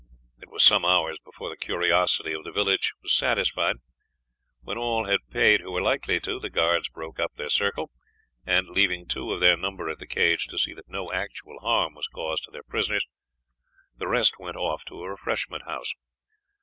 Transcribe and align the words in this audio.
It 0.41 0.49
was 0.49 0.63
some 0.63 0.83
hours 0.83 1.19
before 1.23 1.49
the 1.49 1.55
curiosity 1.55 2.33
of 2.33 2.43
the 2.43 2.51
village 2.51 2.91
was 3.03 3.13
satisfied. 3.13 3.75
When 4.61 4.75
all 4.75 5.05
had 5.05 5.29
paid 5.29 5.61
who 5.61 5.71
were 5.71 5.79
likely 5.79 6.15
to 6.15 6.19
do 6.19 6.35
so, 6.37 6.39
the 6.39 6.49
guards 6.49 6.89
broke 6.89 7.19
up 7.19 7.33
their 7.35 7.51
circle, 7.51 7.91
and 8.43 8.67
leaving 8.69 9.05
two 9.05 9.31
of 9.31 9.41
their 9.41 9.55
number 9.55 9.89
at 9.91 9.99
the 9.99 10.07
cage 10.07 10.47
to 10.47 10.57
see 10.57 10.73
that 10.73 10.89
no 10.89 11.11
actual 11.13 11.59
harm 11.59 11.93
was 11.93 12.07
caused 12.07 12.45
to 12.45 12.51
their 12.51 12.63
prisoners, 12.63 13.05
the 13.95 14.07
rest 14.07 14.39
went 14.39 14.57
off 14.57 14.83
to 14.85 15.03
a 15.03 15.07
refreshment 15.11 15.65
house. 15.65 15.93